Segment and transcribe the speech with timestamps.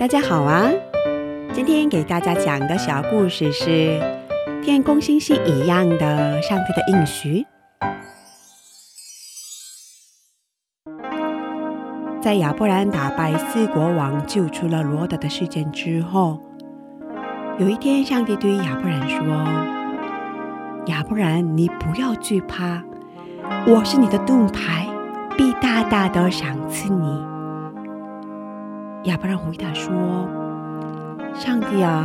[0.00, 0.70] 大家好啊！
[1.52, 3.68] 今天给大家讲的小故事是
[4.62, 7.44] 《天空星星一样的上帝的应许》。
[12.22, 16.40] 在亚伯兰打败四国王、救出了罗德的事件之后，
[17.58, 19.18] 有一天，上帝对亚伯兰说
[20.90, 22.82] ：“亚伯兰，你不要惧怕，
[23.66, 24.88] 我是你的盾牌，
[25.36, 27.22] 必大大的赏赐你。”
[29.04, 30.28] 亚伯兰回答说
[31.34, 32.04] ：“上帝啊，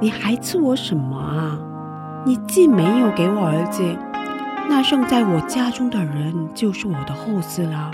[0.00, 1.58] 你还赐我什么啊？
[2.24, 3.82] 你既没有给我儿子，
[4.68, 7.90] 那生在我家中的人就是我的后嗣了。”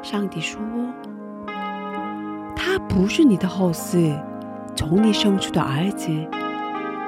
[0.00, 0.60] 上帝说
[2.54, 4.16] ：“他不是你的后嗣，
[4.76, 6.06] 从你生出的儿子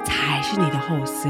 [0.03, 1.29] 才是你的后嗣。”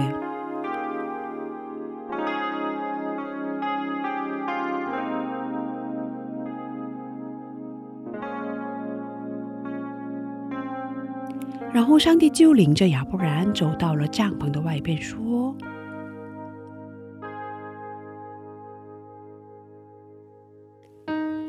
[11.73, 15.55] 然后，上帝就领着亚伯兰走到了帐篷的外边，说：“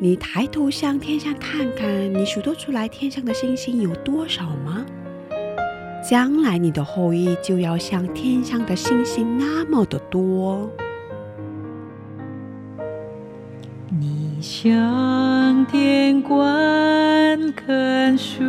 [0.00, 4.86] 你抬头向天上看看，你数得出来天上的星星有多少吗？
[6.03, 10.71] 将来你的后裔就要像天上的星星那么的多。”
[14.00, 18.43] 你向天观看数，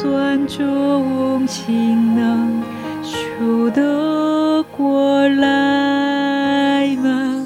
[0.00, 2.62] 算中心能
[3.02, 7.44] 数得过来吗？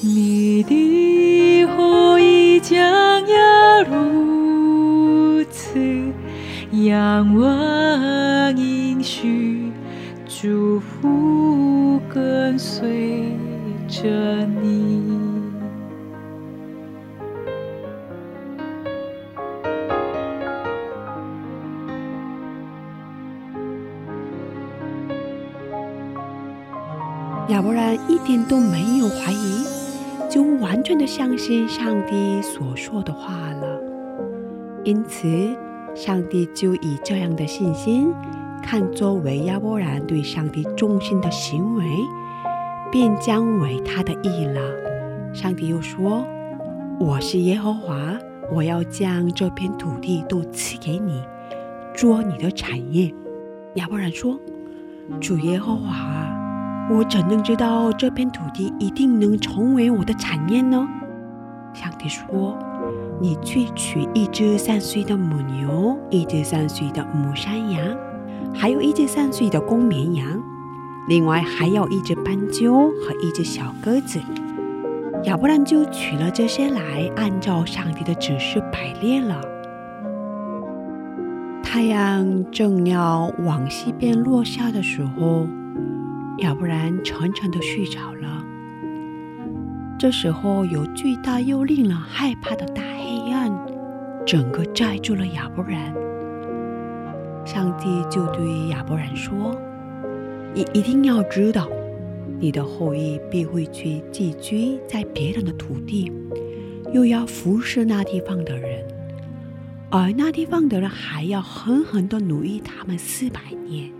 [0.00, 2.78] 你的后裔将
[3.26, 5.80] 要如此
[6.70, 9.72] 仰望应许，
[10.24, 13.32] 祝福跟随
[13.88, 14.06] 着
[14.62, 15.07] 你。
[27.48, 29.64] 亚伯兰一点都没有怀疑，
[30.28, 33.80] 就完全的相信上帝所说的话了。
[34.84, 35.56] 因此，
[35.94, 38.12] 上帝就以这样的信心，
[38.62, 41.84] 看作为亚伯兰对上帝忠心的行为，
[42.92, 44.60] 便将为他的意了。
[45.32, 46.26] 上帝又说
[47.00, 48.14] ：“我是耶和华，
[48.52, 51.22] 我要将这片土地都赐给你，
[51.94, 53.10] 做你的产业。”
[53.76, 54.38] 亚伯兰说
[55.18, 56.26] ：“主耶和华。”
[56.90, 60.88] 我怎能知道这片土地一定能成为我的产业呢？
[61.74, 62.56] 上帝说
[63.20, 67.94] ：“你去取一只三岁的母牛，一只三岁的母山羊，
[68.54, 70.26] 还有一只三岁的公绵羊，
[71.08, 74.18] 另外还有一只斑鸠和一只小鸽子。”
[75.24, 79.38] 亚伯兰就取了这些来，按照上帝的指示排列了。
[81.62, 85.46] 太阳正要往西边落下的时候。
[86.38, 88.44] 亚伯兰沉沉的睡着了。
[89.98, 93.50] 这时候，有巨大又令人害怕的大黑暗，
[94.24, 95.92] 整个盖住了亚伯兰。
[97.44, 99.60] 上帝就对亚伯兰说
[100.54, 101.68] ：“你一定要知道，
[102.38, 106.12] 你的后裔必会去寄居在别人的土地，
[106.92, 108.86] 又要服侍那地方的人，
[109.90, 113.90] 而那地方的人还要狠狠的奴役他们四百年。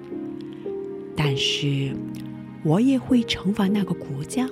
[1.17, 1.93] 但是。”
[2.65, 4.47] 我也会惩罚那个国家。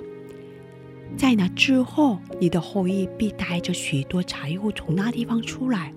[1.15, 5.93] 在那之后，你的后裔必带着许多财物从那地方出来，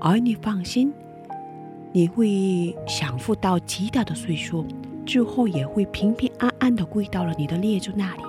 [0.00, 0.92] 而你放心，
[1.92, 4.66] 你会享福到极大的岁数，
[5.06, 8.22] 之后也会平平安安的归到了你的列祖那里。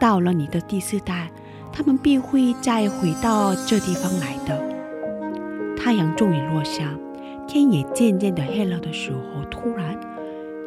[0.00, 1.30] 到了你的第四代，
[1.72, 5.76] 他们必会再回到这地方来的。
[5.76, 6.92] 太阳终于落下，
[7.46, 10.11] 天也渐渐的黑了的时候，突然。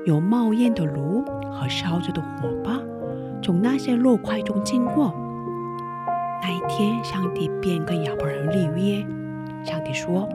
[0.05, 2.79] 有冒烟的炉和烧着的火把
[3.41, 5.13] 从那些肉块中经过。
[6.41, 9.03] 那一天，上帝便跟亚伯人立约。
[9.63, 10.29] 上帝说：“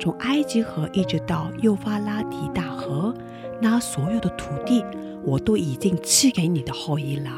[0.00, 3.14] 从埃及河一直到幼发拉底大河，
[3.60, 4.84] 那所有的土地
[5.22, 7.30] 我都已经赐给你的后裔了。